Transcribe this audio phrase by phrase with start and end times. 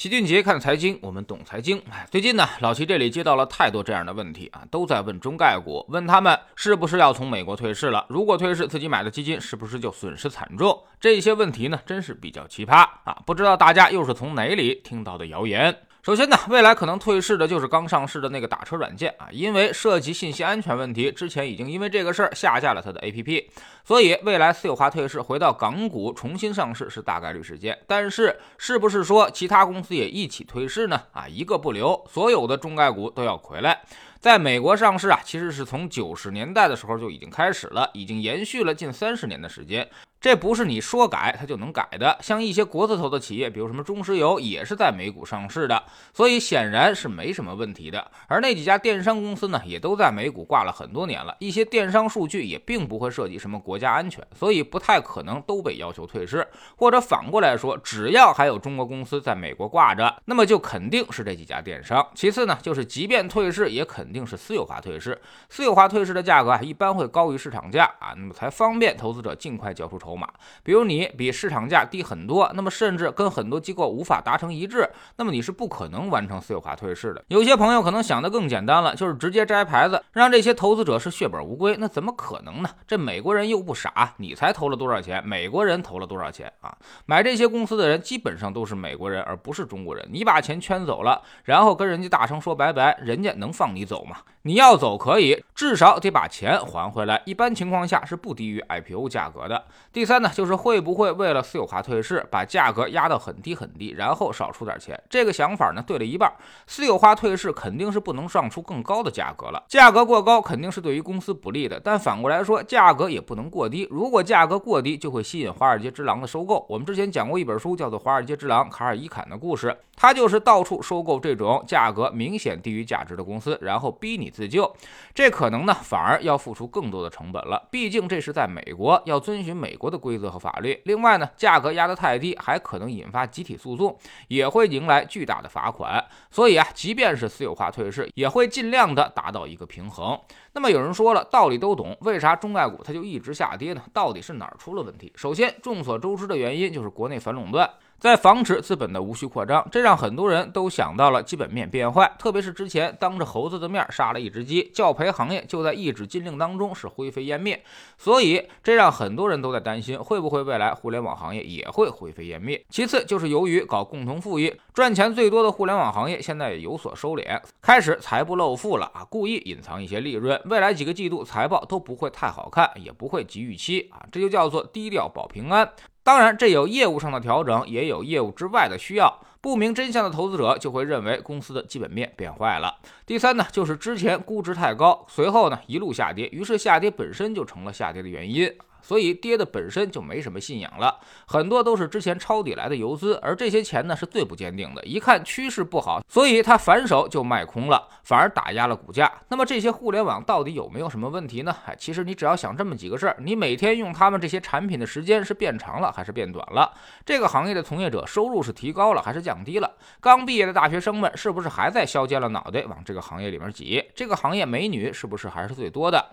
[0.00, 1.78] 齐俊杰看财经，我们懂财经。
[1.90, 8.06] 哎，最近呢，老齐这里接到了太多这样的问题啊，都在问中概股，问他们是不是要从美国退市了？
[8.08, 10.82] 如果退市，自己买的基金是不是就损失惨重？
[10.98, 13.20] 这些问题呢，真是比较奇葩啊！
[13.26, 15.76] 不知道大家又是从哪里听到的谣言？
[16.02, 23.44] 首先呢，未来可能退市的就是刚上市的那个打车软件啊，因为涉及信息安全问题，之前已经因为这个事儿下架了它的 APP，
[23.84, 27.78] 所以未来私有化退市回到港股重新上市是大概率事件。
[27.86, 31.02] 但是是不是说其他公司也一起退市呢？
[31.12, 33.82] 啊，一个不留，所有的中概股都要回来。
[34.18, 39.86] 在美国上市啊，其实是从九十年代的时候就已经开始了，已经延续了近三十年的时间。
[40.20, 48.06] 这不是你说改它就能改的，像一些国字头的企业，比如什么中石油，也是在美股上市的，所以显然是没什么问题的。
[48.28, 56.46] 而那几家电商公司呢，也都在美股挂了很多年了，一些电商数据也并不会涉及什么国家安全，所以不太可能都被要求退市。
[56.76, 62.06] 或者反过来说，只要还有中国公司在美国挂着，那么就肯定是这几家电商。
[62.14, 65.18] 其次呢，就是即便退市，也肯定是私有化退市，
[65.48, 70.09] 私有化退市的价格啊，一般会高于市场价啊，那么才方便投资者尽快交出筹。
[70.10, 70.28] 筹码，
[70.64, 77.24] 比如你比市场价低很多，那么甚至跟很多机构无法达成一致，那么你是不可能完成私有化退市的。
[77.28, 81.76] 有些朋友可能想的更简单了，就是直接摘牌子，让这些投资者是血本无归。
[81.78, 82.70] 那怎么可能呢？
[82.88, 85.24] 这美国人又不傻，你才投了多少钱？
[85.24, 86.76] 美国人投了多少钱啊？
[87.06, 90.04] 买这些公司的人基本上都是美国人，而不是中国人。
[90.10, 94.16] 你把钱圈走了，然后跟人家大声说拜拜，人家能放你走吗？
[94.42, 97.20] 你要走可以，至少得把钱还回来。
[97.26, 99.62] 一般情况下是不低于 IPO 价格的。
[99.92, 104.98] 第三呢，就是会不会为了私有化退市，把价格压到很低很低，然后少出点钱？
[105.10, 106.32] 这个想法呢，对了一半。
[106.66, 111.78] 私有化退市肯定是不能上出更高的价格了，价格过高肯定是对于公司不利的。
[111.78, 113.86] 但反过来说，价格也不能过低。
[113.90, 116.64] 如果价格过低，就会吸引华尔街之狼的收购。
[116.66, 124.74] 我们之前讲过一本书，叫做《华尔街之狼卡尔伊坎的故事》，他就是到处收购这种价格明显低于价值的公司，然后逼你自救。
[125.14, 127.68] 这可能呢，反而要付出更多的成本了。
[127.70, 129.90] 毕竟这是在美国，要遵循美国。
[129.90, 130.80] 的规则和法律。
[130.84, 136.06] 另外呢，价格压得太低，还可能引发集体诉讼，也会迎来巨大的罚款。
[136.30, 140.16] 所以啊，即便是私有化退市，也会尽量的达到一个平衡。
[140.52, 143.82] 那么有人说了，道理都懂，为啥中概股它就一直下跌呢？
[143.92, 145.12] 到底是哪儿出了问题？
[145.16, 147.68] 首先，众所周知的原因就是国内反垄断。
[148.00, 152.10] 在防止资本的无序扩张，这让很多人都想到了基本面变坏。
[152.18, 157.62] 特别是之前当着猴子的面杀了一只鸡，教培行业就在一纸禁令当中是灰飞烟灭。
[157.98, 162.64] 所以这让很多人都在担心，会不会未来互联网行业也会灰飞烟灭？
[162.70, 175.70] 其次就是由于搞共同富裕赚钱最多的互联网行业现在也有所收敛，开始财不露富了啊，故意隐藏一些利润，未来几个季度财报都不会太好看，也不会及预期啊，这就叫做低调保平安。
[176.10, 179.20] 当然，这有业务上的调整，也有业务之外的需要。
[179.40, 182.78] 不明真相的投资者就会认为公司的基本面变坏了。
[183.06, 188.52] 第三呢，就是之前估值太高，随后呢一路下跌，于是下跌本身就成了下跌的原因。
[188.82, 199.10] 所以跌的本身就没什么信仰了，很多都是之前抄底来的游资，而这些钱呢是最不坚定的，一看趋势不好，所以他反手就卖空了，反而打压了股价。
[199.28, 201.54] 那么这些互联网到底有没有什么问题呢？
[201.66, 206.72] 哎，其实你只要想这么几个事儿：你每天用他们这些产品的时间是变长了还是变短了？
[207.04, 209.70] 这个行业的从业者收入是提高了还是降低了？
[210.00, 213.84] 刚毕业的大学生们是不是还在削尖了脑袋往这个行业里面挤？
[213.94, 216.04] 这个行业美女是不是还是最多的？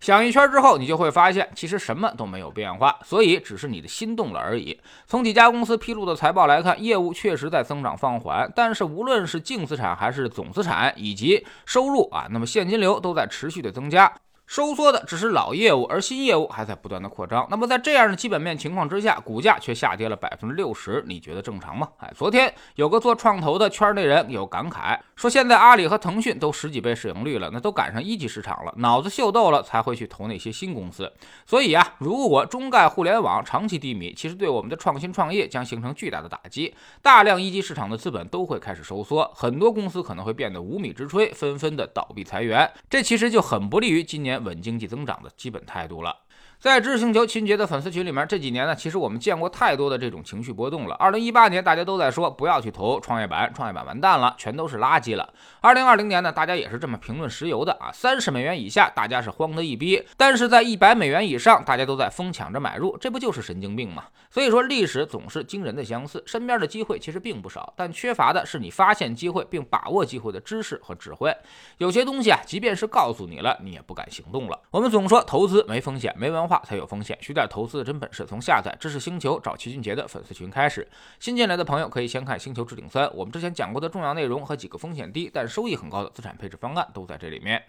[0.00, 4.80] 想一圈之后，你就会发现，其实什么都没有变化，所以只是你的心动了而已。
[5.06, 14.10] 从几家公司披露的财报来看，业务确实在增长放缓，但是无论是净资产还是总资产以及收入啊，那么现金流都在持续的增加。
[14.50, 17.46] 收缩的只是老业务，而新业务还在不断的扩张。
[17.52, 21.88] 那么在这样的基本面情况之下，股价却下跌了百分之六十，你觉得正常吗？
[21.98, 31.12] 哎，昨天有个做创投的圈内人有感慨，说现在阿里和腾讯都十几倍市盈率了，那都赶上一级市场了，脑子秀逗了才会去投那些新公司。
[31.46, 44.39] 所以啊，如果中概互联网长期低迷，其实对我们的创新创业将形成巨大的打击，大量一级市场的资本都会开始收缩，很多公司可能会变得无米之炊，纷纷的倒闭裁员，这其实就很不利于今年。
[44.40, 46.16] 稳经济增长的基本态度了。
[46.60, 50.94] 在知识星球秦杰的粉丝群里面，这几年呢，其实我们见过太多的这种情绪波动了。
[50.96, 55.32] 二零一八年，大家都在说不要去投创业板，创业板完蛋了，全都是垃圾了。
[55.62, 64.04] 二零二零年呢，大家也是这么评论石油的啊，三十美元以下，大家是慌得一逼；但是在一百美元以上，大家都在疯抢着买入，这不就是神经病吗？
[64.30, 71.34] 所以说，历史总是惊人的相似，身边的机会其实并不少，但缺乏的是你发现机会并把握机会的知识和智慧。
[71.78, 74.60] 有些东西啊，即便是告诉你了，你也不敢行动了。
[74.70, 76.49] 我们总说投资没风险，没文化。
[76.50, 80.84] 话才有风险，学点投资的真本事，从下载知识星球找齐俊杰的粉丝群开始。
[81.20, 87.62] 新进来的朋友可以先看《星球置顶三》，我们之前讲过的重要内容和几个风险低但收益很高的资产配置方案都在这里面。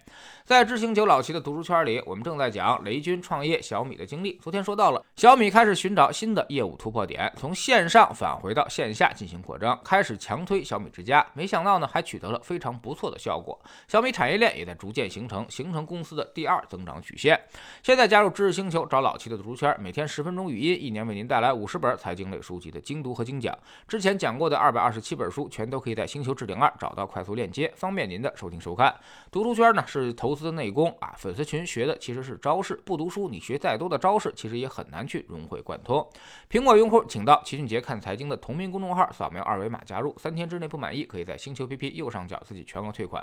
[0.44, 4.36] 在知星球老齐的读书圈里，我们正在讲雷军创业小米的经历。
[4.42, 11.24] 昨天说到了小米开始寻找新的业务突破点，从线上返回到线下进行扩张，开始强推小米之家。
[11.34, 13.56] 没想到呢，还取得了非常不错的效果。
[13.86, 17.40] 小米产业链也在逐渐形成，形成公司的第二增长曲线。
[17.82, 23.56] 现在加入知识星球，找老齐的读书圈，每天十分钟语音，一年为您带来五十本财经类书籍的精读和精讲。
[23.86, 28.92] 之前讲过的二百二十七本书，全都可以在星球置顶二找到快速链接，方便您的收听收看。
[29.30, 30.32] 读书圈呢是投。
[30.34, 36.08] 资的内功啊，粉丝群学的其实是招式，不读书你学再多的招式，其实也很难去融会贯通。
[36.50, 43.22] 苹果用户请到齐俊杰看财经的同名公众号，扫描二维码加入，三天之内不满意，可以在星球 PP 右上角自己全额退款。